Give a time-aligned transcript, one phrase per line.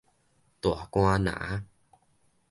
[0.63, 1.61] 大竿林